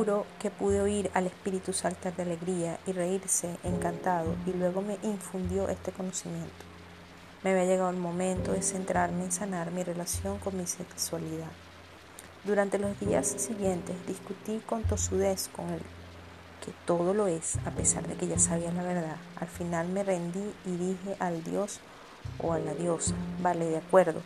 [0.00, 4.96] juro que pude oír al espíritu saltar de alegría y reírse encantado y luego me
[5.02, 6.64] infundió este conocimiento.
[7.44, 11.50] Me había llegado el momento de centrarme en sanar mi relación con mi sexualidad.
[12.44, 15.82] Durante los días siguientes discutí con tosudez con él
[16.64, 19.16] que todo lo es, a pesar de que ya sabía la verdad.
[19.38, 21.80] Al final me rendí y dije al Dios
[22.42, 24.22] o a la diosa, vale, de acuerdo,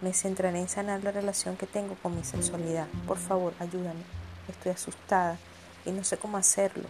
[0.00, 2.86] me centraré en sanar la relación que tengo con mi sexualidad.
[3.08, 4.17] Por favor, ayúdame.
[4.48, 5.36] Estoy asustada
[5.84, 6.84] y no sé cómo hacerlo.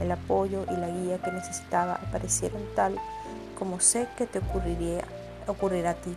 [0.00, 2.98] El apoyo y la guía que necesitaba aparecieron tal
[3.58, 5.04] como sé que te ocurriría,
[5.46, 6.16] ocurrirá a ti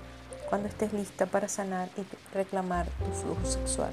[0.49, 3.91] cuando estés lista para sanar y reclamar tu flujo sexual.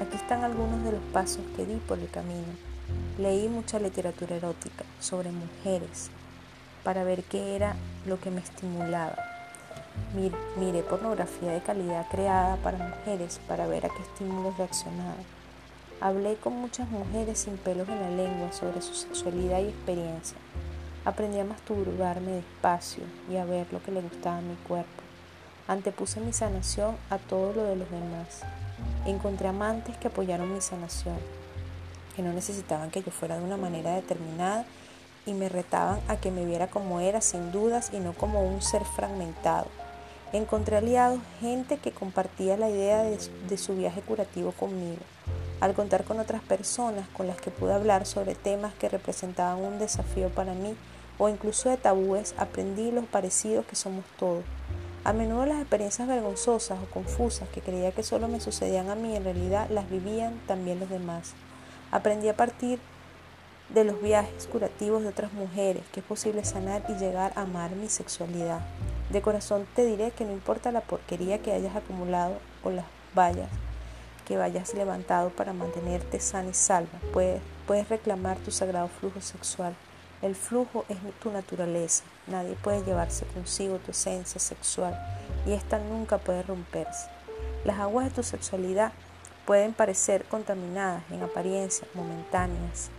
[0.00, 2.52] Aquí están algunos de los pasos que di por el camino.
[3.18, 6.10] Leí mucha literatura erótica sobre mujeres
[6.82, 9.16] para ver qué era lo que me estimulaba.
[10.56, 15.16] Miré pornografía de calidad creada para mujeres para ver a qué estímulos reaccionaba.
[16.02, 20.38] Hablé con muchas mujeres sin pelos en la lengua sobre su sexualidad y experiencia.
[21.04, 25.02] Aprendí a masturbarme despacio y a ver lo que le gustaba a mi cuerpo.
[25.68, 28.40] Antepuse mi sanación a todo lo de los demás.
[29.04, 31.18] Encontré amantes que apoyaron mi sanación,
[32.16, 34.64] que no necesitaban que yo fuera de una manera determinada
[35.26, 38.62] y me retaban a que me viera como era sin dudas y no como un
[38.62, 39.66] ser fragmentado.
[40.32, 45.02] Encontré aliados, gente que compartía la idea de, de, su viaje curativo conmigo.
[45.60, 49.78] Al contar con otras personas con las que pude hablar sobre temas que representaban un
[49.78, 50.74] desafío para mí
[51.18, 54.42] o incluso de tabúes, aprendí los parecidos que somos todos.
[55.04, 59.14] A menudo las experiencias vergonzosas o confusas que creía que solo me sucedían a mí
[59.14, 61.34] en realidad las vivían también los demás.
[61.90, 62.78] Aprendí a partir
[63.68, 67.72] de los viajes curativos de otras mujeres que es posible sanar y llegar a amar
[67.72, 68.60] mi sexualidad.
[69.10, 73.50] De corazón te diré que no importa la porquería que hayas acumulado o las vallas
[74.30, 79.74] que vayas levantado para mantenerte sana y salva, puedes, puedes reclamar tu sagrado flujo sexual.
[80.22, 82.04] El flujo es tu naturaleza.
[82.28, 84.96] Nadie puede llevarse consigo tu esencia sexual
[85.46, 87.08] y esta nunca puede romperse.
[87.64, 88.92] Las aguas de tu sexualidad
[89.46, 92.90] pueden parecer contaminadas en apariencia, momentáneas,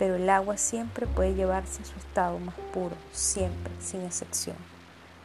[0.00, 4.56] pero el agua siempre puede llevarse a su estado más puro, siempre, sin excepción.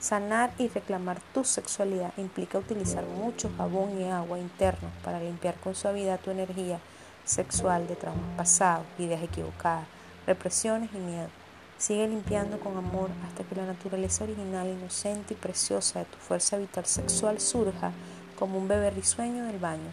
[0.02, 5.76] Sanar y reclamar tu sexualidad implica utilizar mucho jabón y agua internos para limpiar con
[5.76, 6.80] suavidad tu energía
[7.24, 9.86] sexual de traumas pasados, ideas equivocadas,
[10.26, 11.30] represiones y miedo.
[11.78, 16.58] Sigue limpiando con amor hasta que la naturaleza original, inocente y preciosa de tu fuerza
[16.58, 17.92] vital sexual surja
[18.40, 19.92] como un bebé risueño del baño.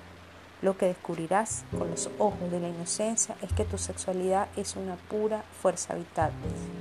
[0.60, 4.96] Lo que descubrirás con los ojos de la inocencia es que tu sexualidad es una
[4.96, 6.32] pura fuerza vital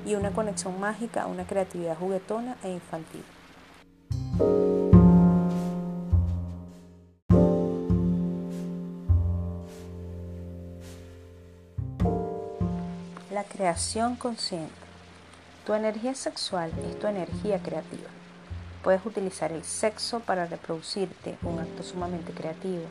[0.04, 3.24] y una conexión mágica a una creatividad juguetona e infantil.
[13.32, 14.74] La creación consciente.
[15.68, 18.09] Tu energía sexual es tu energía creativa.
[18.84, 22.86] Puedes utilizar el sexo para reproducirte, un acto sumamente creativo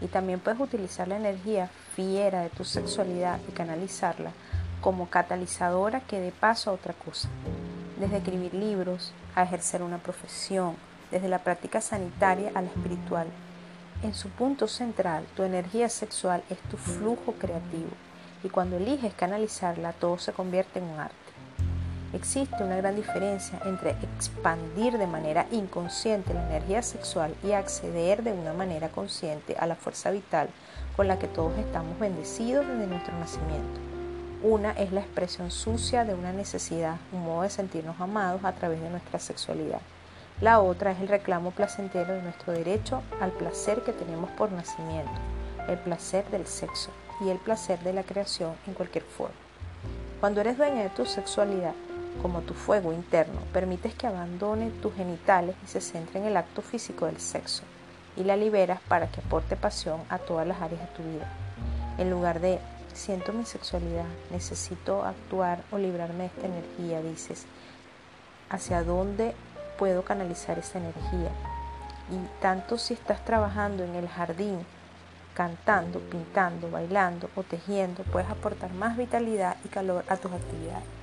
[0.00, 4.32] y también puedes utilizar la energía fiera de tu sexualidad y canalizarla
[4.80, 7.28] como catalizadora que dé paso a otra cosa.
[7.98, 10.76] Desde escribir libros a ejercer una profesión,
[11.10, 13.26] desde la práctica sanitaria a la espiritual.
[14.02, 17.90] En su punto central, tu energía sexual es tu flujo creativo
[18.42, 21.29] y cuando eliges canalizarla todo se convierte en un arte.
[22.12, 28.32] Existe una gran diferencia entre expandir de manera inconsciente la energía sexual y acceder de
[28.32, 30.48] una manera consciente a la fuerza vital
[30.96, 33.80] con la que todos estamos bendecidos desde nuestro nacimiento.
[34.42, 38.80] Una es la expresión sucia de una necesidad, un modo de sentirnos amados a través
[38.80, 39.80] de nuestra sexualidad.
[40.40, 45.12] La otra es el reclamo placentero de nuestro derecho al placer que tenemos por nacimiento,
[45.68, 46.90] el placer del sexo
[47.20, 49.36] y el placer de la creación en cualquier forma.
[50.18, 51.74] Cuando eres dueña de tu sexualidad,
[52.22, 56.62] como tu fuego interno, permites que abandone tus genitales y se centre en el acto
[56.62, 57.62] físico del sexo
[58.16, 61.28] y la liberas para que aporte pasión a todas las áreas de tu vida.
[61.98, 62.58] En lugar de
[62.92, 67.46] siento mi sexualidad, necesito actuar o librarme de esta energía, dices,
[68.48, 69.34] ¿hacia dónde
[69.78, 71.30] puedo canalizar esa energía?
[72.10, 74.66] Y tanto si estás trabajando en el jardín,
[75.34, 80.99] cantando, pintando, bailando o tejiendo, puedes aportar más vitalidad y calor a tus actividades.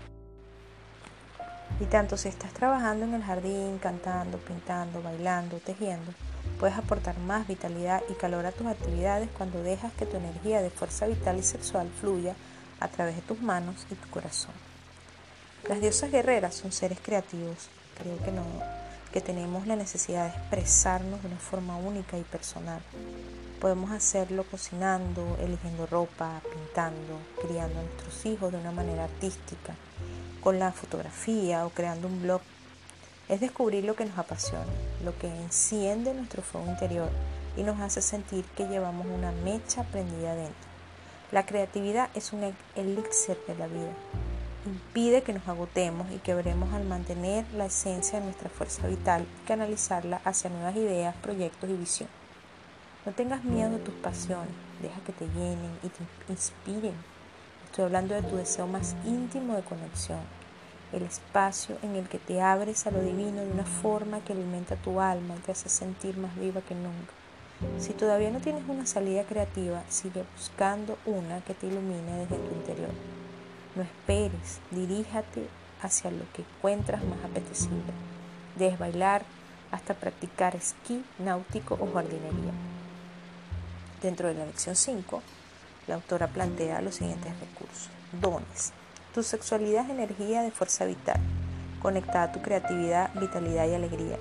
[1.79, 6.12] Y tanto si estás trabajando en el jardín, cantando, pintando, bailando, tejiendo,
[6.59, 10.71] puedes aportar más vitalidad y calor a tus actividades cuando dejas que tu energía de
[10.71, 12.35] fuerza vital y sexual fluya
[12.79, 14.53] a través de tus manos y tu corazón.
[15.69, 18.44] Las diosas guerreras son seres creativos, creo que no,
[19.12, 22.81] que tenemos la necesidad de expresarnos de una forma única y personal.
[23.59, 29.73] Podemos hacerlo cocinando, eligiendo ropa, pintando, criando a nuestros hijos de una manera artística,
[30.42, 32.42] con la fotografía o creando un blog.
[33.30, 34.66] Es descubrir lo que nos apasiona,
[35.04, 37.10] lo que enciende nuestro fuego interior
[37.57, 40.68] y nos hace sentir que llevamos una mecha prendida dentro.
[41.31, 43.92] La creatividad es un elixir de la vida.
[44.66, 49.48] Impide que nos agotemos y quebremos al mantener la esencia de nuestra fuerza vital y
[49.48, 52.10] canalizarla hacia nuevas ideas, proyectos y visión.
[53.06, 57.17] No tengas miedo de tus pasiones, deja que te llenen y te inspiren.
[57.68, 60.22] Estoy hablando de tu deseo más íntimo de conexión,
[60.94, 64.75] el espacio en el que te abres a lo divino de una forma que alimenta
[64.78, 67.14] tu alma y te hace sentir más viva que nunca.
[67.78, 72.56] Si todavía no tienes una salida creativa, sigue buscando una que te ilumine desde tu
[72.56, 72.92] interior.
[73.75, 75.48] No esperes, diríjate
[75.81, 77.94] hacia lo que encuentras más apetecible.
[78.56, 79.24] Desde bailar
[79.72, 82.54] hasta practicar esquí, náutico o jardinería.
[84.02, 85.22] Dentro de la lección 5,
[85.88, 87.89] la autora plantea los siguientes recursos.
[88.22, 88.74] Dones.
[89.13, 91.19] Tu sexualidad es energía de fuerza vital,
[91.81, 94.18] conectada a tu creatividad, vitalidad y alegría.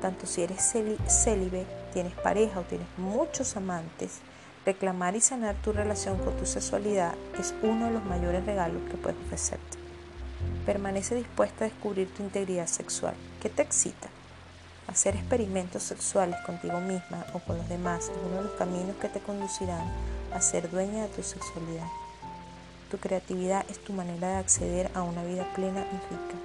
[0.00, 0.72] Tanto si eres
[1.08, 4.18] célibe, tienes pareja o tienes muchos amantes,
[4.66, 8.96] reclamar y sanar tu relación con tu sexualidad es uno de los mayores regalos que
[8.96, 9.78] puedes ofrecerte.
[10.66, 13.14] Permanece dispuesta a descubrir tu integridad sexual.
[13.40, 14.08] ¿Qué te excita?
[14.86, 19.08] Hacer experimentos sexuales contigo misma o con los demás es uno de los caminos que
[19.08, 19.90] te conducirán
[20.34, 21.86] a ser dueña de tu sexualidad.
[22.90, 26.36] Tu creatividad es tu manera de acceder a una vida plena y rica.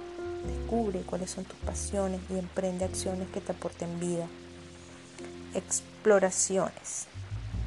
[0.46, 4.26] Descubre cuáles son tus pasiones y emprende acciones que te aporten vida.
[5.54, 7.06] Exploraciones.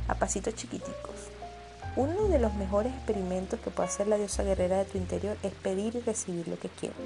[0.08, 1.30] A pasitos chiquiticos.
[1.96, 5.54] Uno de los mejores experimentos que puede hacer la diosa guerrera de tu interior es
[5.54, 6.98] pedir y recibir lo que quieres.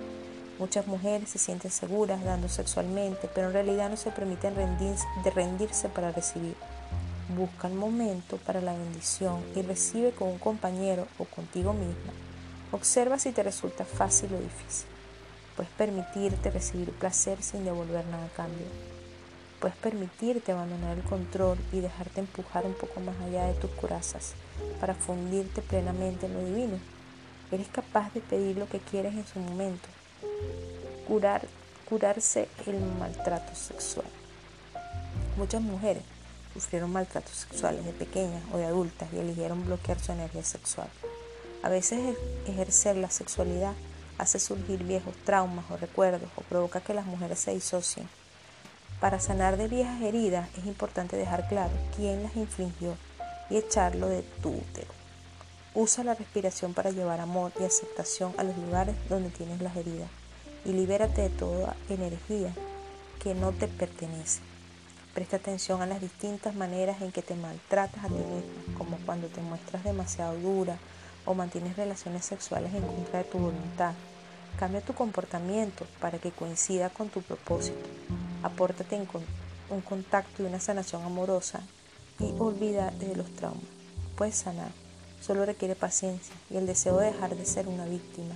[0.59, 5.05] Muchas mujeres se sienten seguras dando sexualmente, pero en realidad no se permiten rendirse,
[5.35, 6.55] rendirse para recibir.
[7.29, 12.13] Busca el momento para la bendición y recibe con un compañero o contigo misma.
[12.71, 14.87] Observa si te resulta fácil o difícil.
[15.57, 18.65] Puedes permitirte recibir placer sin devolver nada a cambio.
[19.59, 24.33] Puedes permitirte abandonar el control y dejarte empujar un poco más allá de tus corazas
[24.79, 26.79] para fundirte plenamente en lo divino.
[27.51, 29.89] Eres capaz de pedir lo que quieres en su momento
[31.07, 31.45] curar,
[31.89, 34.05] curarse el maltrato sexual.
[35.37, 36.03] Muchas mujeres
[36.59, 40.89] sufrieron maltratos sexuales de pequeñas o de adultas y eligieron bloquear su energía sexual.
[41.61, 42.17] A veces
[42.47, 43.73] ejercer la sexualidad
[44.17, 48.09] hace surgir viejos traumas o recuerdos o provoca que las mujeres se disocien.
[48.99, 52.95] Para sanar de viejas heridas es importante dejar claro quién las infligió
[53.49, 54.91] y echarlo de tu útero.
[55.75, 60.09] Usa la respiración para llevar amor y aceptación a los lugares donde tienes las heridas
[60.65, 62.51] y libérate de toda energía
[63.21, 64.41] que no te pertenece.
[65.17, 69.25] Presta atención a las distintas maneras en que te maltratas a ti misma, como cuando
[69.29, 70.77] te muestras demasiado dura
[71.25, 73.95] o mantienes relaciones sexuales en contra de tu voluntad.
[74.59, 77.79] Cambia tu comportamiento para que coincida con tu propósito.
[78.43, 79.07] Apórtate
[79.71, 81.61] un contacto y una sanación amorosa
[82.19, 83.63] y olvídate de los traumas.
[84.15, 84.69] Puedes sanar
[85.19, 88.35] solo requiere paciencia y el deseo de dejar de ser una víctima.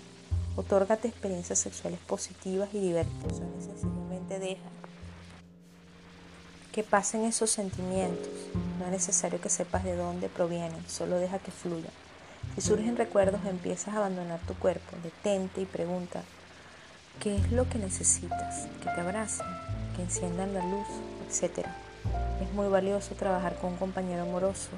[0.56, 3.40] Otórgate experiencias sexuales positivas y divertidas.
[3.60, 4.81] Sencillamente deja
[6.72, 8.30] que pasen esos sentimientos.
[8.80, 11.92] No es necesario que sepas de dónde provienen, solo deja que fluyan.
[12.56, 14.98] Si surgen recuerdos, empiezas a abandonar tu cuerpo.
[15.04, 16.24] Detente y pregunta,
[17.20, 18.68] ¿qué es lo que necesitas?
[18.82, 19.46] Que te abracen,
[19.96, 20.88] que enciendan la luz,
[21.30, 21.68] etc.
[22.42, 24.70] Es muy valioso trabajar con un compañero amoroso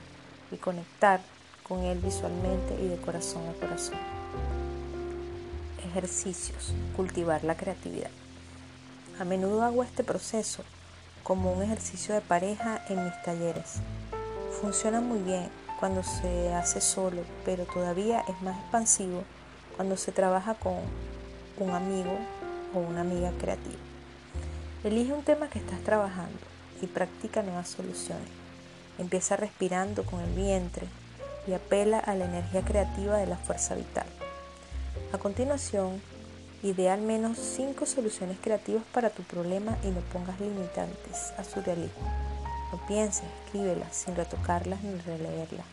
[0.52, 1.22] y conectar
[1.68, 3.98] con él visualmente y de corazón a corazón.
[5.88, 6.74] Ejercicios.
[6.96, 8.10] Cultivar la creatividad.
[9.20, 10.64] A menudo hago este proceso
[11.24, 13.76] como un ejercicio de pareja en mis talleres.
[14.62, 15.50] Funciona muy bien
[15.80, 19.24] cuando se hace solo, pero todavía es más expansivo
[19.76, 20.76] cuando se trabaja con
[21.58, 22.18] un amigo
[22.74, 23.80] o una amiga creativa.
[24.84, 26.40] Elige un tema que estás trabajando
[26.82, 28.28] y practica nuevas soluciones.
[28.98, 30.88] Empieza respirando con el vientre,
[31.48, 34.06] y apela a la energía creativa de la fuerza vital.
[35.12, 36.02] A continuación,
[36.64, 41.62] idea al menos cinco soluciones creativas para tu problema y no pongas limitantes a su
[41.62, 42.10] realismo.
[42.72, 45.66] No pienses, escríbelas sin retocarlas ni releerlas.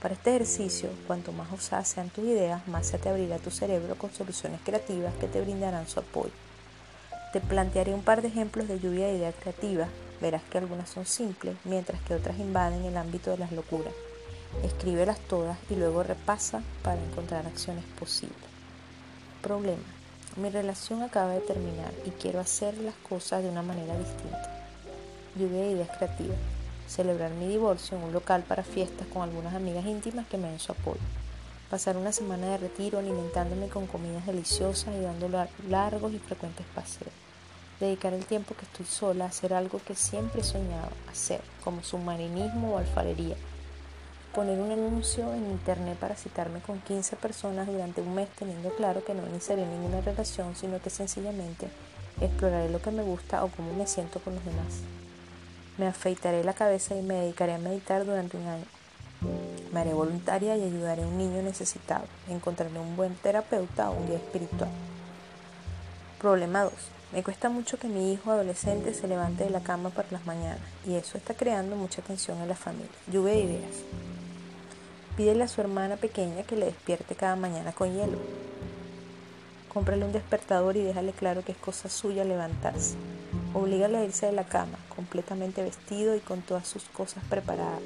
[0.00, 3.94] Para este ejercicio, cuanto más osadas sean tus ideas, más se te abrirá tu cerebro
[3.94, 6.32] con soluciones creativas que te brindarán su apoyo.
[7.32, 9.88] Te plantearé un par de ejemplos de lluvia de ideas creativas.
[10.20, 13.94] Verás que algunas son simples, mientras que otras invaden el ámbito de las locuras.
[14.64, 18.36] Escríbelas todas y luego repasa para encontrar acciones posibles.
[19.40, 20.01] Problema.
[20.36, 24.50] Mi relación acaba de terminar y quiero hacer las cosas de una manera distinta.
[25.36, 26.38] Lluvia de ideas creativas.
[26.88, 30.58] celebrar mi divorcio en un local para fiestas con algunas amigas íntimas que me den
[30.58, 31.00] su apoyo,
[31.70, 35.28] pasar una semana de retiro alimentándome con comidas deliciosas y dando
[35.68, 37.12] largos y frecuentes paseos,
[37.80, 41.82] dedicar el tiempo que estoy sola a hacer algo que siempre he soñado hacer, como
[41.82, 43.36] submarinismo o alfarería,
[44.34, 49.04] poner un anuncio en internet para citarme con 15 personas durante un mes teniendo claro
[49.04, 51.68] que no iniciaré ninguna relación, sino que sencillamente
[52.20, 54.80] exploraré lo que me gusta o cómo me siento con los demás.
[55.78, 58.64] Me afeitaré la cabeza y me dedicaré a meditar durante un año.
[59.72, 62.04] Me haré voluntaria y ayudaré a un niño necesitado.
[62.28, 64.70] Encontraré un buen terapeuta o un guía espiritual.
[66.20, 66.72] Problema 2.
[67.12, 70.60] Me cuesta mucho que mi hijo adolescente se levante de la cama por las mañanas
[70.86, 72.88] y eso está creando mucha tensión en la familia.
[73.10, 74.11] Lluvia de ideas.
[75.16, 78.16] Pídele a su hermana pequeña que le despierte cada mañana con hielo.
[79.68, 82.94] Cómprale un despertador y déjale claro que es cosa suya levantarse.
[83.52, 87.82] Oblígale a irse de la cama, completamente vestido y con todas sus cosas preparadas.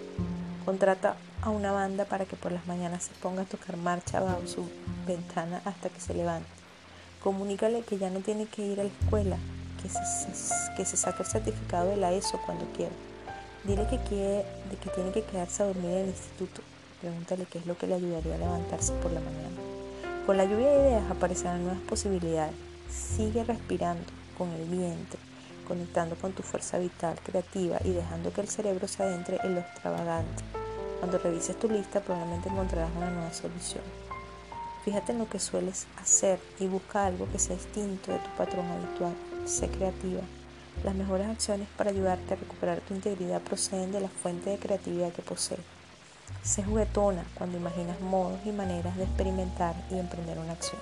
[0.65, 4.47] Contrata a una banda para que por las mañanas se ponga a tocar marcha bajo
[4.47, 4.65] su
[5.05, 6.49] ventana hasta que se levante.
[7.25, 9.37] Comunícale que ya no tiene que ir a la escuela,
[9.83, 12.95] que se, que se saque el certificado de la ESO cuando quiera.
[13.65, 14.45] Dile que, quiere,
[14.81, 16.63] que tiene que quedarse a dormir en el instituto
[17.01, 19.61] Pregúntale qué es lo que le ayudaría a levantarse por la mañana.
[20.25, 22.55] Con la lluvia de ideas aparecerán nuevas posibilidades.
[22.91, 24.05] Sigue respirando
[24.39, 25.21] con el vientre,
[25.69, 29.61] conectando con tu fuerza vital, creativa y dejando que el cerebro se adentre en lo
[29.61, 30.43] extravagante.
[30.99, 33.85] Cuando revises tu lista probablemente encontrarás una nueva solución.
[34.85, 38.67] Fíjate en lo que sueles hacer y busca algo que sea distinto de tu patrón
[38.67, 39.15] habitual.
[39.45, 40.23] Sé creativa.
[40.85, 45.13] Las mejores acciones para ayudarte a recuperar tu integridad proceden de la fuente de creatividad
[45.13, 45.76] que posees.
[46.47, 50.81] Se juguetona cuando imaginas modos y maneras de experimentar y emprender una acción.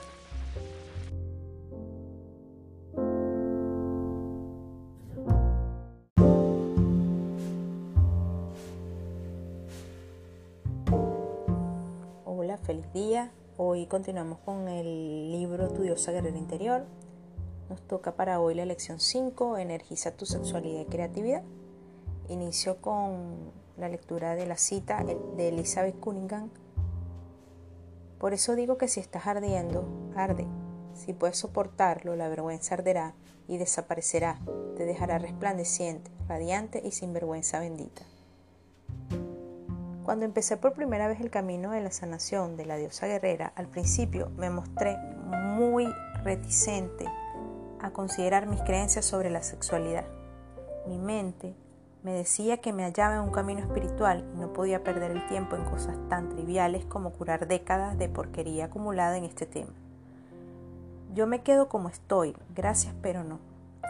[12.27, 13.33] Hola, feliz día.
[13.57, 16.85] Hoy continuamos con el libro Tu diosa guerrera interior.
[17.71, 21.43] Nos toca para hoy la lección 5, Energiza tu sexualidad y creatividad.
[22.29, 26.51] Inicio con la lectura de la cita de Elizabeth Cunningham.
[28.19, 30.47] Por eso digo que si estás ardiendo, arde.
[30.95, 33.15] Si puedes soportarlo, la vergüenza arderá
[33.49, 34.39] y desaparecerá,
[34.77, 38.03] te dejará resplandeciente, radiante y sin vergüenza bendita.
[40.05, 43.69] Cuando empecé por primera vez el camino de la sanación de la diosa guerrera, al
[43.69, 45.87] principio me mostré muy
[46.23, 47.07] reticente
[47.81, 50.05] a considerar mis creencias sobre la sexualidad.
[50.87, 51.55] Mi mente
[52.05, 55.57] me decía que me hallaba en un camino espiritual y no podía perder el tiempo
[55.57, 59.73] en cosas tan triviales como curar décadas de porquería acumulada en este tema.
[61.15, 63.41] Yo me quedo como estoy, gracias pero no.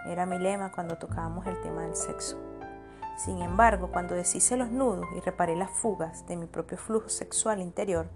[0.07, 2.39] Era mi lema cuando tocábamos el tema del sexo.
[3.17, 7.61] Sin embargo, cuando deshice los nudos y reparé las fugas de mi propio flujo sexual
[7.61, 8.07] interior,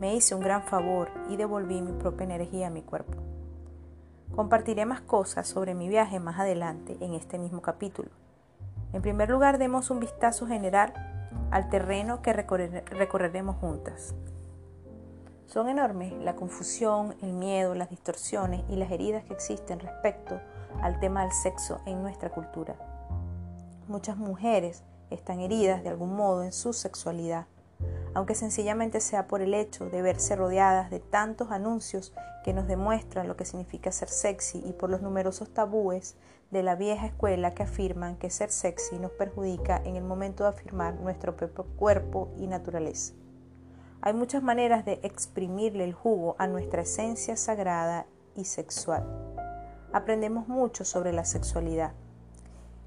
[0.00, 3.22] me hice un gran favor y devolví mi propia energía a mi cuerpo.
[4.34, 8.10] Compartiré más cosas sobre mi viaje más adelante en este mismo capítulo
[8.94, 10.94] en primer lugar, demos un vistazo general
[11.50, 14.14] al terreno que recorreremos juntas.
[15.46, 20.40] Son enormes la confusión, el miedo, las distorsiones y las heridas que existen respecto
[20.80, 22.76] al tema del sexo en nuestra cultura.
[23.88, 27.46] Muchas mujeres están heridas de algún modo en su sexualidad,
[28.14, 32.12] aunque sencillamente sea por el hecho de verse rodeadas de tantos anuncios
[32.44, 36.16] que nos demuestran lo que significa ser sexy y por los numerosos tabúes
[36.50, 40.50] de la vieja escuela que afirman que ser sexy nos perjudica en el momento de
[40.50, 43.14] afirmar nuestro propio cuerpo y naturaleza.
[44.00, 49.04] Hay muchas maneras de exprimirle el jugo a nuestra esencia sagrada y sexual.
[49.92, 51.92] Aprendemos mucho sobre la sexualidad,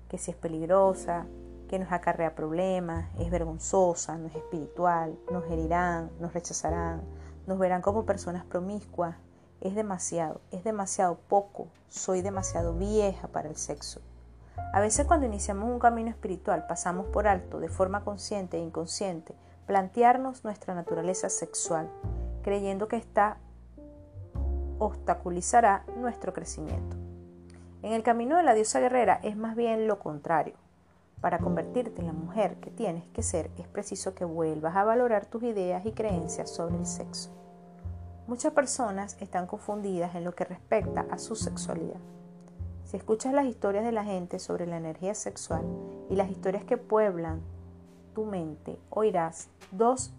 [0.10, 1.26] que si es peligrosa,
[1.68, 7.02] que nos acarrea problemas, es vergonzosa, no es espiritual, nos herirán, nos rechazarán,
[7.46, 9.16] nos verán como personas promiscuas,
[9.62, 14.02] es demasiado, es demasiado poco, soy demasiado vieja para el sexo.
[14.74, 19.34] A veces cuando iniciamos un camino espiritual pasamos por alto, de forma consciente e inconsciente,
[19.66, 21.90] plantearnos nuestra naturaleza sexual,
[22.44, 23.38] creyendo que esta
[24.80, 26.98] obstaculizará nuestro crecimiento.
[27.82, 30.56] En el camino de la diosa guerrera es más bien lo contrario.
[31.22, 35.26] Para convertirte en la mujer que tienes que ser es preciso que vuelvas a valorar
[35.26, 37.32] tus ideas y creencias sobre el sexo.
[38.28, 42.02] Muchas personas están confundidas en lo que respecta a su sexualidad.
[42.84, 45.64] Si escuchas las historias de la gente sobre la energía sexual
[46.10, 47.40] y las historias que pueblan
[48.14, 50.12] tu mente, oirás dos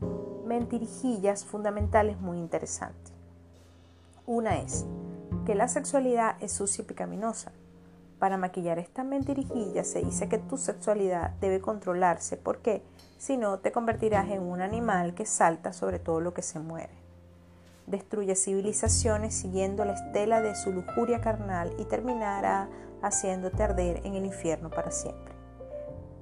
[0.46, 3.12] mentirijillas fundamentales muy interesantes.
[4.24, 4.86] Una es
[5.44, 7.52] que la sexualidad es sucia y pecaminosa.
[8.18, 12.82] Para maquillar esta mentirijilla se dice que tu sexualidad debe controlarse porque
[13.18, 16.97] si no te convertirás en un animal que salta sobre todo lo que se mueve.
[17.88, 22.68] Destruye civilizaciones siguiendo la estela de su lujuria carnal y terminará
[23.00, 25.34] haciéndote arder en el infierno para siempre.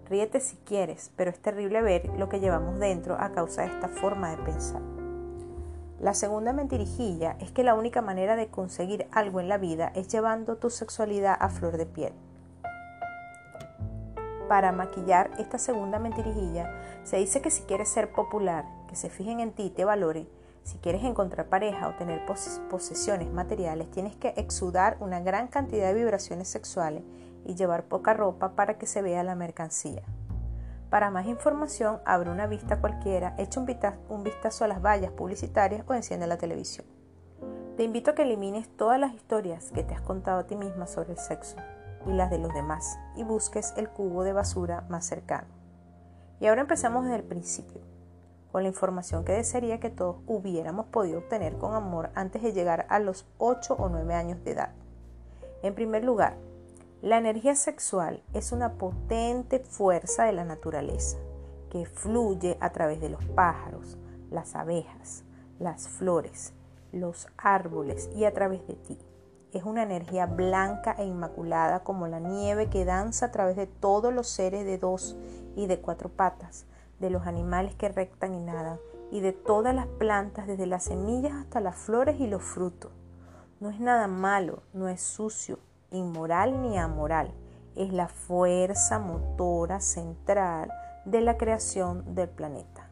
[0.09, 3.89] Ríete si quieres, pero es terrible ver lo que llevamos dentro a causa de esta
[3.89, 4.81] forma de pensar.
[5.99, 10.07] La segunda mentirijilla es que la única manera de conseguir algo en la vida es
[10.07, 12.13] llevando tu sexualidad a flor de piel.
[14.49, 16.71] Para maquillar esta segunda mentirijilla,
[17.03, 20.29] se dice que si quieres ser popular, que se fijen en ti y te valoren,
[20.67, 25.95] si quieres encontrar pareja o tener posesiones materiales, tienes que exudar una gran cantidad de
[25.95, 27.05] vibraciones sexuales
[27.45, 30.03] y llevar poca ropa para que se vea la mercancía.
[30.91, 35.95] Para más información, abre una vista cualquiera, echa un vistazo a las vallas publicitarias o
[35.95, 36.85] enciende la televisión.
[37.77, 40.89] Te invito a que elimines todas las historias que te has contado a ti misma
[40.89, 41.57] sobre el sexo
[42.07, 45.47] y las de los demás y busques el cubo de basura más cercano.
[46.41, 47.83] Y ahora empezamos desde el principio,
[48.57, 52.87] con la información que desearía que todos hubiéramos podido obtener con amor antes de llegar
[52.89, 54.71] a los 8 o 9 años de edad.
[55.63, 56.39] En primer lugar,
[57.03, 61.19] la energía sexual es una potente fuerza de la naturaleza
[61.69, 63.99] que fluye a través de los pájaros,
[64.31, 65.23] las abejas,
[65.59, 66.55] las flores,
[66.93, 68.99] los árboles y a través de ti.
[69.53, 74.15] Es una energía blanca e inmaculada como la nieve que danza a través de todos
[74.15, 75.15] los seres de dos
[75.57, 76.65] y de cuatro patas,
[76.99, 78.79] de los animales que rectan y nadan,
[79.11, 82.91] y de todas las plantas, desde las semillas hasta las flores y los frutos.
[83.61, 85.59] No es nada malo, no es sucio,
[85.91, 87.33] inmoral ni amoral,
[87.75, 90.73] es la fuerza motora central
[91.05, 92.91] de la creación del planeta.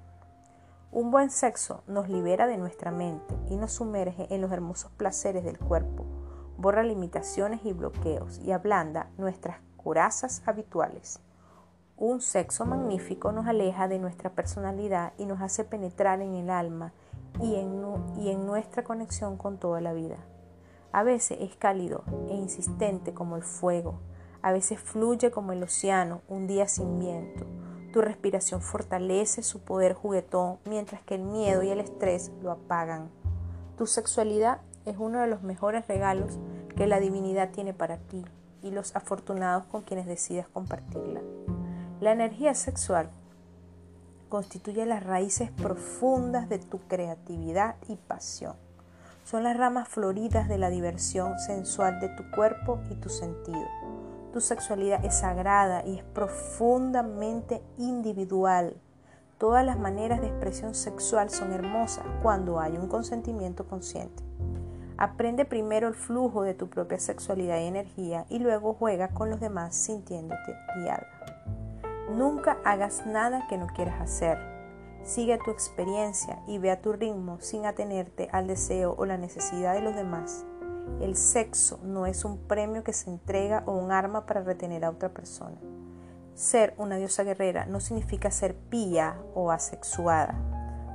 [0.93, 5.43] Un buen sexo nos libera de nuestra mente y nos sumerge en los hermosos placeres
[5.43, 6.05] del cuerpo,
[6.57, 11.21] borra limitaciones y bloqueos y ablanda nuestras corazas habituales.
[11.97, 16.93] Un sexo magnífico nos aleja de nuestra personalidad y nos hace penetrar en el alma
[17.41, 20.17] y en, nuestra conexión con toda la vida.
[20.91, 24.01] A veces es cálido e insistente como el fuego,
[24.43, 27.47] a veces fluye como el océano un día sin viento.
[27.93, 33.09] Tu respiración fortalece su poder juguetón mientras que el miedo y el estrés lo apagan.
[33.79, 36.41] Tu sexualidad es uno de los mejores regalos
[36.77, 38.25] que la divinidad tiene para ti
[38.63, 41.21] y los afortunados con quienes decidas compartirla.
[42.05, 43.09] La energía sexual
[44.29, 48.57] constituye las raíces profundas de tu creatividad y pasión
[49.25, 53.67] son las ramas floridas de la diversión sensual de tu cuerpo y tu sentido.
[54.35, 58.77] Tu sexualidad es sagrada y es profundamente individual.
[59.39, 64.23] Todas las maneras de expresión sexual son hermosas cuando hay un consentimiento consciente.
[64.99, 69.41] Aprende primero el flujo de tu propia sexualidad y energía y luego juega con los
[69.41, 71.07] demás sintiéndote guiada.
[72.11, 74.55] Nunca hagas nada que no quieras hacer
[75.05, 79.75] Sigue tu experiencia y ve a tu ritmo sin atenerte al deseo o la necesidad
[79.75, 80.47] de los demás.
[81.03, 84.89] El sexo no es un premio que se entrega o un arma para retener a
[84.89, 85.57] otra persona.
[86.35, 90.35] Ser una diosa guerrera no significa ser pía o asexuada.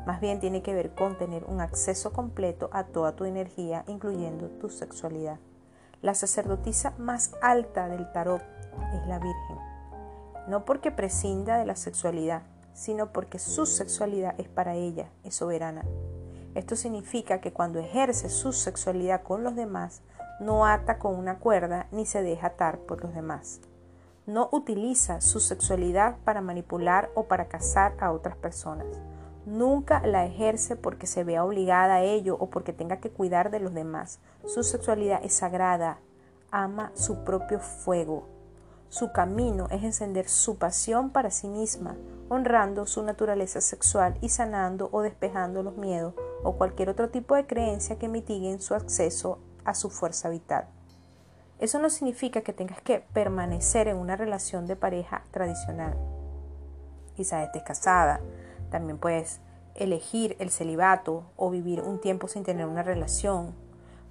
[0.07, 4.47] Más bien tiene que ver con tener un acceso completo a toda tu energía, incluyendo
[4.49, 5.37] tu sexualidad.
[6.01, 9.68] La sacerdotisa más alta del tarot es la Virgen.
[10.49, 12.41] No porque prescinda de la sexualidad,
[12.73, 15.85] sino porque su sexualidad es para ella, es soberana.
[16.55, 20.01] Esto significa que cuando ejerce su sexualidad con los demás,
[20.39, 23.61] no ata con una cuerda ni se deja atar por los demás.
[24.25, 28.87] No utiliza su sexualidad para manipular o para casar a otras personas.
[29.45, 33.59] Nunca la ejerce porque se vea obligada a ello o porque tenga que cuidar de
[33.59, 34.19] los demás.
[34.47, 35.99] Su sexualidad es sagrada,
[36.49, 38.38] ama su propio fuego.
[38.89, 41.95] Su camino es encender su pasión para sí misma,
[42.27, 47.45] honrando su naturaleza sexual y sanando o despejando los miedos o cualquier otro tipo de
[47.45, 50.65] creencia que mitiguen su acceso a su fuerza vital.
[51.59, 55.95] Eso no significa que tengas que permanecer en una relación de pareja tradicional.
[57.15, 58.21] Quizás estés casada,
[58.71, 59.39] también puedes
[59.75, 63.53] elegir el celibato o vivir un tiempo sin tener una relación.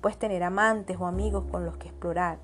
[0.01, 2.39] Puedes tener amantes o amigos con los que explorar.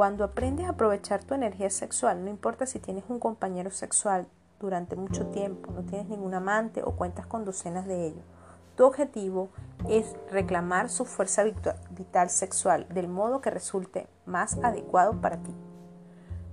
[0.00, 4.26] Cuando aprendes a aprovechar tu energía sexual, no importa si tienes un compañero sexual
[4.58, 8.24] durante mucho tiempo, no tienes ningún amante o cuentas con docenas de ellos.
[8.76, 9.50] Tu objetivo
[9.90, 11.44] es reclamar su fuerza
[11.90, 15.54] vital sexual del modo que resulte más adecuado para ti.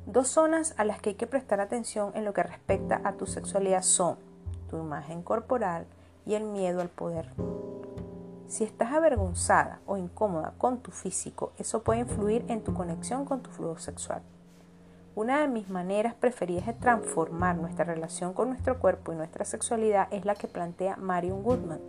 [0.06, 3.28] Dos zonas a las que hay que prestar atención en lo que respecta a tu
[3.28, 4.18] sexualidad son
[4.70, 5.88] tu imagen corporal
[6.26, 7.32] y el miedo al poder.
[8.48, 13.42] Si estás avergonzada o incómoda con tu físico, eso puede influir en tu conexión con
[13.42, 14.22] tu flujo sexual.
[15.16, 20.08] Una de mis maneras preferidas de transformar nuestra relación con nuestro cuerpo y nuestra sexualidad
[20.12, 21.82] es la que plantea Marion Goodman.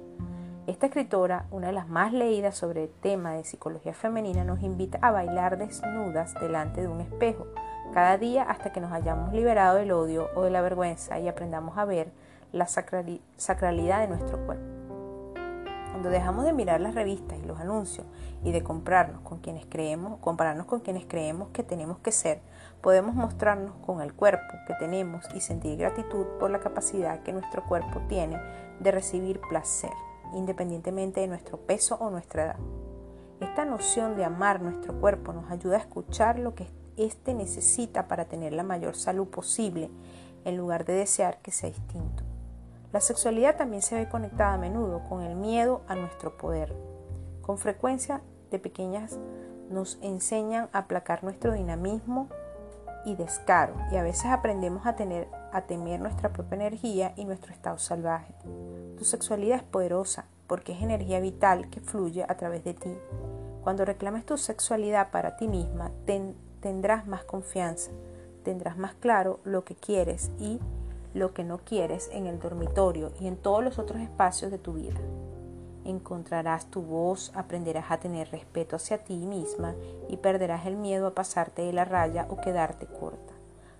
[0.66, 4.98] Esta escritora, una de las más leídas sobre el tema de psicología femenina, nos invita
[5.00, 7.46] a bailar desnudas delante de un espejo
[7.94, 11.78] cada día hasta que nos hayamos liberado del odio o de la vergüenza y aprendamos
[11.78, 12.10] a ver
[12.50, 14.77] la sacralidad de nuestro cuerpo.
[15.98, 18.06] Cuando dejamos de mirar las revistas y los anuncios
[18.44, 22.40] y de comprarnos con quienes creemos, compararnos con quienes creemos que tenemos que ser,
[22.80, 27.64] podemos mostrarnos con el cuerpo que tenemos y sentir gratitud por la capacidad que nuestro
[27.64, 28.40] cuerpo tiene
[28.78, 29.90] de recibir placer,
[30.34, 32.58] independientemente de nuestro peso o nuestra edad.
[33.40, 38.26] Esta noción de amar nuestro cuerpo nos ayuda a escuchar lo que éste necesita para
[38.26, 39.90] tener la mayor salud posible,
[40.44, 42.27] en lugar de desear que sea distinto.
[42.92, 46.74] La sexualidad también se ve conectada a menudo con el miedo a nuestro poder.
[47.42, 49.18] Con frecuencia de pequeñas
[49.70, 52.28] nos enseñan a aplacar nuestro dinamismo
[53.04, 57.52] y descaro y a veces aprendemos a tener a temer nuestra propia energía y nuestro
[57.52, 58.34] estado salvaje.
[58.96, 62.96] Tu sexualidad es poderosa porque es energía vital que fluye a través de ti.
[63.62, 65.90] Cuando reclames tu sexualidad para ti misma,
[66.60, 67.90] tendrás más confianza,
[68.44, 70.58] tendrás más claro lo que quieres y
[71.18, 74.74] lo que no quieres en el dormitorio y en todos los otros espacios de tu
[74.74, 74.98] vida.
[75.84, 79.74] Encontrarás tu voz, aprenderás a tener respeto hacia ti misma
[80.08, 83.32] y perderás el miedo a pasarte de la raya o quedarte corta.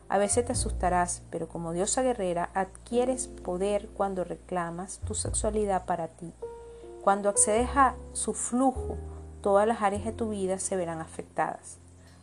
[0.09, 6.09] A veces te asustarás, pero como diosa guerrera adquieres poder cuando reclamas tu sexualidad para
[6.09, 6.33] ti.
[7.03, 8.97] Cuando accedes a su flujo,
[9.43, 11.79] todas las áreas de tu vida se verán afectadas.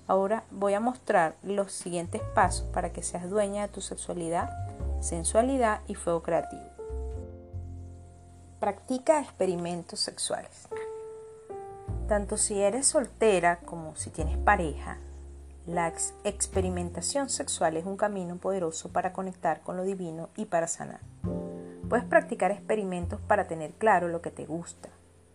[0.07, 4.49] Ahora voy a mostrar los siguientes pasos para que seas dueña de tu sexualidad
[4.99, 6.63] sensualidad y fuego creativo.
[8.59, 10.67] Practica experimentos sexuales.
[12.07, 14.99] Tanto si eres soltera como si tienes pareja,
[15.65, 15.91] la
[16.23, 20.99] experimentación sexual es un camino poderoso para conectar con lo divino y para sanar.
[21.89, 24.89] Puedes practicar experimentos para tener claro lo que te gusta,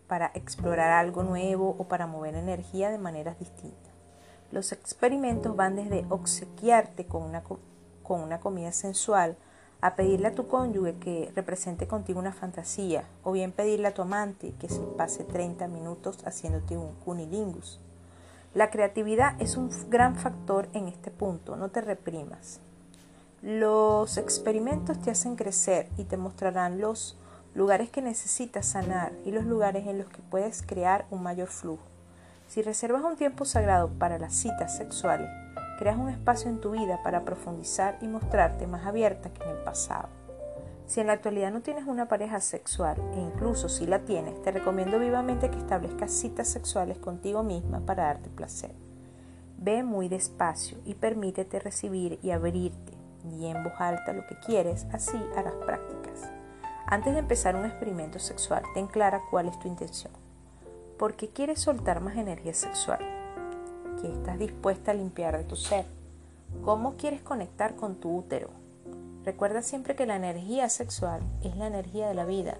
[0.07, 3.93] para explorar algo nuevo o para mover energía de maneras distintas.
[4.53, 9.37] Los experimentos van desde obsequiarte con una, con una comida sensual
[9.81, 14.03] a pedirle a tu cónyuge que represente contigo una fantasía, o bien pedirle a tu
[14.03, 17.81] amante que se pase 30 minutos haciéndote un cunilingus.
[18.53, 22.61] La creatividad es un gran factor en este punto, no te reprimas.
[23.43, 27.17] Los experimentos te hacen crecer y te mostrarán los
[27.55, 31.83] lugares que necesitas sanar y los lugares en los que puedes crear un mayor flujo.
[32.49, 35.29] Si reservas un tiempo sagrado para las citas sexuales,
[35.81, 39.65] creas un espacio en tu vida para profundizar y mostrarte más abierta que en el
[39.65, 40.11] pasado.
[40.85, 44.53] Si en la actualidad no tienes una pareja sexual e incluso si la tienes, te
[44.53, 48.73] recomiendo vivamente que establezcas citas sexuales contigo misma para darte placer.
[49.57, 52.93] Ve muy despacio y permítete recibir y abrirte
[53.31, 56.31] y en voz alta lo que quieres, así harás prácticas.
[56.87, 60.13] Antes de empezar un experimento sexual, ten clara cuál es tu intención.
[60.99, 63.20] ¿Por qué quieres soltar más energía sexual?
[64.01, 65.85] Que estás dispuesta a limpiar de tu ser.
[66.65, 68.49] ¿Cómo quieres conectar con tu útero?
[69.25, 72.57] Recuerda siempre que la energía sexual es la energía de la vida.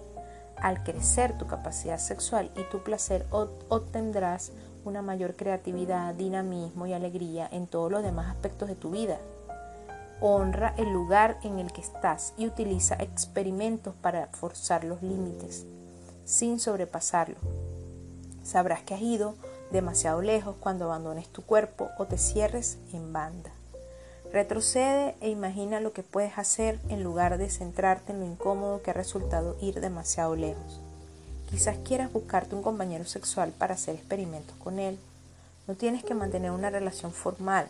[0.57, 4.51] Al crecer tu capacidad sexual y tu placer, obtendrás
[4.85, 9.17] una mayor creatividad, dinamismo y alegría en todos los demás aspectos de tu vida.
[10.19, 15.65] Honra el lugar en el que estás y utiliza experimentos para forzar los límites,
[16.25, 17.37] sin sobrepasarlo.
[18.43, 19.33] Sabrás que has ido
[19.71, 23.51] demasiado lejos cuando abandones tu cuerpo o te cierres en banda.
[24.31, 28.91] Retrocede e imagina lo que puedes hacer en lugar de centrarte en lo incómodo que
[28.91, 30.79] ha resultado ir demasiado lejos.
[31.49, 34.97] Quizás quieras buscarte un compañero sexual para hacer experimentos con él.
[35.67, 37.67] No tienes que mantener una relación formal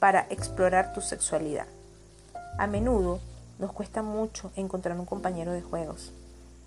[0.00, 1.66] para explorar tu sexualidad.
[2.58, 3.20] A menudo
[3.60, 6.12] nos cuesta mucho encontrar un compañero de juegos.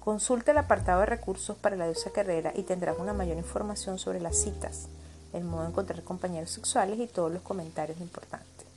[0.04, 4.20] Consulta el apartado de recursos para la diosa carrera y tendrás una mayor información sobre
[4.20, 4.89] las citas,
[5.32, 8.68] el modo de encontrar compañeros sexuales y todos los comentarios importantes.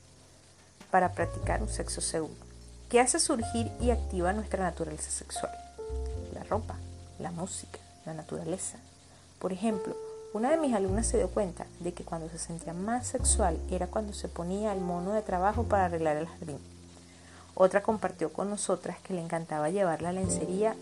[0.88, 2.36] Para practicar un sexo seguro.
[2.88, 5.50] ¿Qué hace surgir y activa nuestra naturaleza sexual?
[6.32, 6.76] La ropa,
[7.18, 8.78] la música, la naturaleza.
[9.40, 9.96] Por ejemplo,
[10.32, 13.88] una de mis alumnas se dio cuenta de que cuando se sentía más sexual era
[13.88, 16.75] cuando se ponía el mono de trabajo para arreglar el jardín
[17.58, 20.76] otra compartió con nosotras que le encantaba llevar la lencería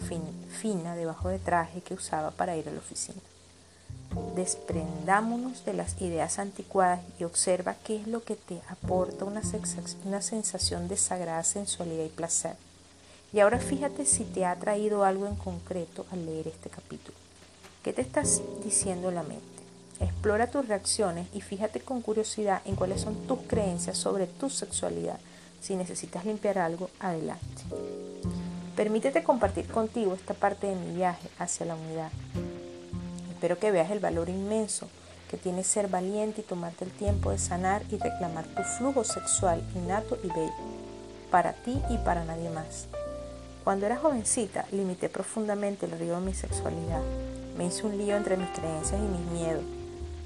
[0.60, 3.20] fina debajo de traje que usaba para ir a la oficina.
[4.34, 9.42] Desprendámonos de las ideas anticuadas y observa qué es lo que te aporta una,
[10.20, 12.56] sensación de sagrada sensualidad y placer.
[13.32, 17.16] Y ahora fíjate si te ha traído algo en concreto al leer este capítulo.
[17.84, 19.44] ¿Qué te estás diciendo la mente?
[20.00, 25.20] Explora tus reacciones y fíjate con curiosidad en cuáles son tus creencias sobre tu sexualidad.
[25.64, 27.62] Si necesitas limpiar algo, adelante.
[28.76, 32.10] Permítete compartir contigo esta parte de mi viaje hacia la unidad.
[33.30, 34.90] Espero que veas el valor inmenso
[35.30, 39.66] que tiene ser valiente y tomarte el tiempo de sanar y reclamar tu flujo sexual
[39.74, 40.52] innato y bello,
[41.30, 42.86] para ti y para nadie más.
[43.64, 47.00] Cuando era jovencita, limité profundamente el río de mi sexualidad.
[47.56, 49.64] Me hice un lío entre mis creencias y mis miedos.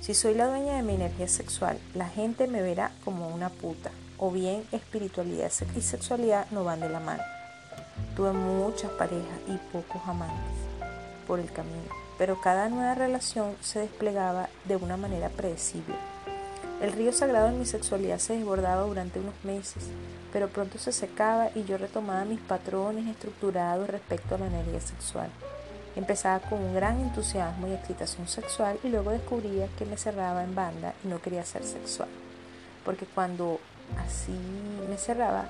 [0.01, 3.93] Si soy la dueña de mi energía sexual, la gente me verá como una puta,
[4.19, 7.23] o bien espiritualidad y sexualidad no van de la mano.
[8.17, 10.57] Tuve muchas parejas y pocos amantes
[11.27, 15.95] por el camino, pero cada nueva relación se desplegaba de una manera predecible.
[16.81, 19.85] El río sagrado en mi sexualidad se desbordaba durante unos meses,
[20.33, 25.29] pero pronto se secaba y yo retomaba mis patrones estructurados respecto a la energía sexual.
[25.97, 30.55] Empezaba con un gran entusiasmo y excitación sexual y luego descubría que me cerraba en
[30.55, 32.09] banda y no quería ser sexual.
[32.85, 33.59] Porque cuando
[33.97, 34.39] así
[34.89, 35.49] me cerraba,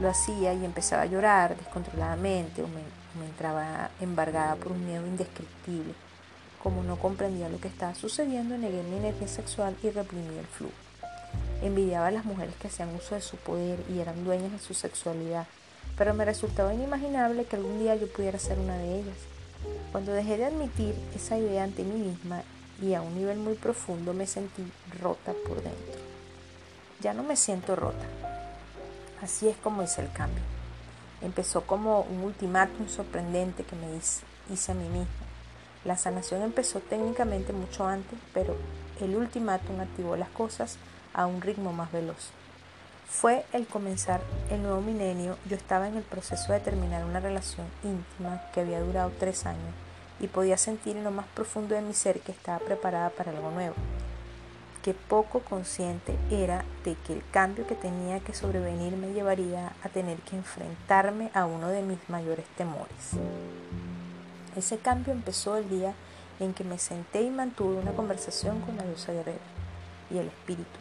[0.00, 2.82] lo hacía y empezaba a llorar descontroladamente o me,
[3.18, 5.94] me entraba embargada por un miedo indescriptible.
[6.62, 10.74] Como no comprendía lo que estaba sucediendo, negué mi energía sexual y reprimí el flujo.
[11.62, 14.74] Envidiaba a las mujeres que hacían uso de su poder y eran dueñas de su
[14.74, 15.46] sexualidad
[15.96, 19.16] pero me resultaba inimaginable que algún día yo pudiera ser una de ellas.
[19.92, 22.42] Cuando dejé de admitir esa idea ante mí misma
[22.82, 24.62] y a un nivel muy profundo me sentí
[25.00, 26.05] rota por dentro.
[27.00, 28.06] Ya no me siento rota.
[29.22, 30.42] Así es como hice el cambio.
[31.20, 35.06] Empezó como un ultimátum sorprendente que me hice, a mí misma.
[35.84, 38.56] La sanación empezó técnicamente mucho antes, pero
[39.00, 40.78] el ultimátum activó las cosas
[41.14, 42.30] a un ritmo más veloz.
[43.08, 47.66] Fue el comenzar el nuevo milenio, yo estaba en el proceso de terminar una relación
[47.84, 49.74] íntima que había durado tres años
[50.18, 53.50] y podía sentir en lo más profundo de mi ser que estaba preparada para algo
[53.50, 53.76] nuevo,
[54.86, 59.88] que poco consciente era de que el cambio que tenía que sobrevenir me llevaría a
[59.88, 63.10] tener que enfrentarme a uno de mis mayores temores.
[64.54, 65.92] Ese cambio empezó el día
[66.38, 69.40] en que me senté y mantuve una conversación con la diosa guerrera
[70.08, 70.78] y el espíritu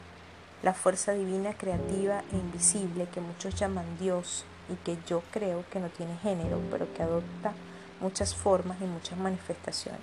[0.62, 5.80] la fuerza divina creativa e invisible que muchos llaman Dios y que yo creo que
[5.80, 7.54] no tiene género, pero que adopta
[8.00, 10.02] muchas formas y muchas manifestaciones.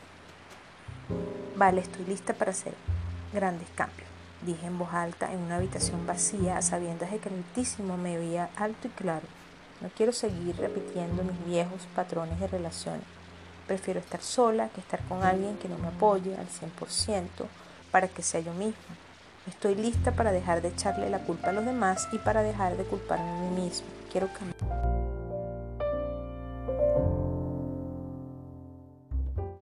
[1.56, 2.74] Vale, estoy lista para hacer
[3.32, 4.08] grandes cambios,
[4.44, 8.16] dije en voz alta en una habitación vacía, a sabiendas de que el Altísimo me
[8.18, 9.26] veía alto y claro.
[9.80, 13.04] No quiero seguir repitiendo mis viejos patrones de relaciones.
[13.66, 17.26] Prefiero estar sola que estar con alguien que no me apoye al 100%
[17.90, 18.96] para que sea yo misma
[19.46, 22.84] Estoy lista para dejar de echarle la culpa a los demás y para dejar de
[22.84, 23.88] culparme a mí mismo.
[24.10, 24.91] Quiero cambiar.